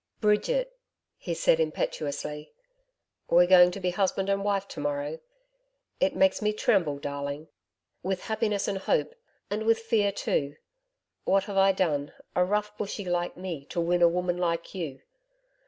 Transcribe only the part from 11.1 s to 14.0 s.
What have I done, a rough Bushy like me to